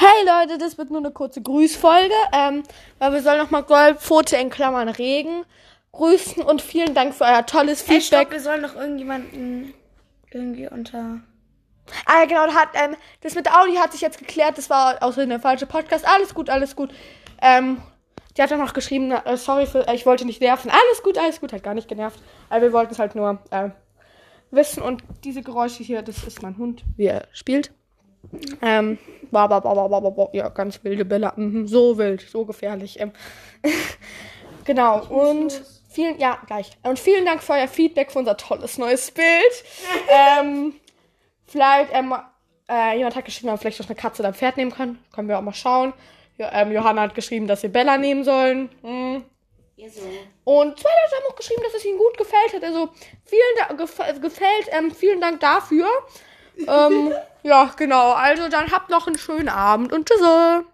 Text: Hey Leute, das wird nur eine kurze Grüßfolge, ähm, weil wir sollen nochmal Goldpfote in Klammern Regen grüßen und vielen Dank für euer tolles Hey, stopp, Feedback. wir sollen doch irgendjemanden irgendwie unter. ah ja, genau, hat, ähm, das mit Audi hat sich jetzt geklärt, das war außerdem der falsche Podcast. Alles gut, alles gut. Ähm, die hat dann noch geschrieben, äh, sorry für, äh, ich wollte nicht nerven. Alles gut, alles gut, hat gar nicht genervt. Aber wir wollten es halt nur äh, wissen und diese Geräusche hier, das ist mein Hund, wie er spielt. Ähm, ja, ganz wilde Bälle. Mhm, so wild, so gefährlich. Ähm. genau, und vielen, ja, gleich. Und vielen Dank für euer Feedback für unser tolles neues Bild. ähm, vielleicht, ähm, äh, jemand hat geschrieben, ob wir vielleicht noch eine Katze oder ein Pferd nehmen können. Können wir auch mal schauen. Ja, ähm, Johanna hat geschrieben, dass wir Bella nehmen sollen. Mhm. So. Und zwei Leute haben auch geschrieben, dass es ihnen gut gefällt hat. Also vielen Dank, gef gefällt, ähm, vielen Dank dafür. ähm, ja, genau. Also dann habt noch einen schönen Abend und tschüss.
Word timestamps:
Hey 0.00 0.24
Leute, 0.24 0.58
das 0.58 0.78
wird 0.78 0.90
nur 0.90 1.00
eine 1.00 1.10
kurze 1.10 1.42
Grüßfolge, 1.42 2.14
ähm, 2.32 2.62
weil 3.00 3.14
wir 3.14 3.20
sollen 3.20 3.38
nochmal 3.38 3.64
Goldpfote 3.64 4.36
in 4.36 4.48
Klammern 4.48 4.88
Regen 4.88 5.44
grüßen 5.90 6.44
und 6.44 6.62
vielen 6.62 6.94
Dank 6.94 7.16
für 7.16 7.24
euer 7.24 7.44
tolles 7.44 7.84
Hey, 7.88 8.00
stopp, 8.00 8.18
Feedback. 8.20 8.30
wir 8.30 8.40
sollen 8.40 8.62
doch 8.62 8.76
irgendjemanden 8.76 9.74
irgendwie 10.30 10.68
unter. 10.68 11.18
ah 12.06 12.20
ja, 12.20 12.26
genau, 12.26 12.46
hat, 12.54 12.68
ähm, 12.74 12.94
das 13.22 13.34
mit 13.34 13.52
Audi 13.52 13.74
hat 13.74 13.90
sich 13.90 14.00
jetzt 14.00 14.18
geklärt, 14.18 14.56
das 14.56 14.70
war 14.70 15.02
außerdem 15.02 15.30
der 15.30 15.40
falsche 15.40 15.66
Podcast. 15.66 16.06
Alles 16.06 16.32
gut, 16.32 16.48
alles 16.48 16.76
gut. 16.76 16.94
Ähm, 17.42 17.82
die 18.36 18.42
hat 18.42 18.52
dann 18.52 18.60
noch 18.60 18.74
geschrieben, 18.74 19.10
äh, 19.10 19.36
sorry 19.36 19.66
für, 19.66 19.88
äh, 19.88 19.96
ich 19.96 20.06
wollte 20.06 20.24
nicht 20.24 20.40
nerven. 20.40 20.70
Alles 20.70 21.02
gut, 21.02 21.18
alles 21.18 21.40
gut, 21.40 21.52
hat 21.52 21.64
gar 21.64 21.74
nicht 21.74 21.88
genervt. 21.88 22.20
Aber 22.50 22.62
wir 22.62 22.72
wollten 22.72 22.92
es 22.92 23.00
halt 23.00 23.16
nur 23.16 23.40
äh, 23.50 23.70
wissen 24.52 24.80
und 24.80 25.02
diese 25.24 25.42
Geräusche 25.42 25.82
hier, 25.82 26.02
das 26.02 26.22
ist 26.22 26.40
mein 26.40 26.56
Hund, 26.56 26.84
wie 26.96 27.06
er 27.06 27.26
spielt. 27.32 27.72
Ähm, 28.62 28.98
ja, 29.32 30.48
ganz 30.48 30.82
wilde 30.84 31.04
Bälle. 31.04 31.32
Mhm, 31.36 31.66
so 31.66 31.98
wild, 31.98 32.20
so 32.20 32.44
gefährlich. 32.44 32.98
Ähm. 33.00 33.12
genau, 34.64 35.04
und 35.06 35.62
vielen, 35.90 36.18
ja, 36.18 36.38
gleich. 36.46 36.70
Und 36.82 36.98
vielen 36.98 37.24
Dank 37.24 37.42
für 37.42 37.54
euer 37.54 37.68
Feedback 37.68 38.12
für 38.12 38.18
unser 38.20 38.36
tolles 38.36 38.78
neues 38.78 39.10
Bild. 39.10 39.64
ähm, 40.40 40.74
vielleicht, 41.46 41.92
ähm, 41.92 42.14
äh, 42.68 42.96
jemand 42.96 43.16
hat 43.16 43.24
geschrieben, 43.24 43.48
ob 43.48 43.54
wir 43.54 43.58
vielleicht 43.58 43.80
noch 43.80 43.88
eine 43.88 43.96
Katze 43.96 44.22
oder 44.22 44.28
ein 44.28 44.34
Pferd 44.34 44.56
nehmen 44.56 44.70
können. 44.70 44.98
Können 45.14 45.28
wir 45.28 45.38
auch 45.38 45.42
mal 45.42 45.54
schauen. 45.54 45.92
Ja, 46.36 46.52
ähm, 46.52 46.70
Johanna 46.70 47.02
hat 47.02 47.14
geschrieben, 47.14 47.46
dass 47.46 47.62
wir 47.62 47.72
Bella 47.72 47.98
nehmen 47.98 48.24
sollen. 48.24 48.70
Mhm. 48.82 49.24
So. 49.86 50.00
Und 50.44 50.78
zwei 50.78 50.88
Leute 50.88 51.16
haben 51.16 51.32
auch 51.32 51.36
geschrieben, 51.36 51.62
dass 51.62 51.74
es 51.74 51.84
ihnen 51.84 51.98
gut 51.98 52.18
gefällt 52.18 52.52
hat. 52.52 52.64
Also 52.64 52.88
vielen 53.24 53.56
Dank, 53.58 53.78
gef 53.78 54.20
gefällt, 54.20 54.68
ähm, 54.72 54.90
vielen 54.90 55.20
Dank 55.20 55.40
dafür. 55.40 55.86
ähm, 56.66 57.12
ja, 57.48 57.70
genau. 57.76 58.12
Also 58.12 58.48
dann 58.48 58.70
habt 58.72 58.90
noch 58.90 59.06
einen 59.06 59.18
schönen 59.18 59.48
Abend 59.48 59.92
und 59.92 60.06
tschüss. 60.06 60.68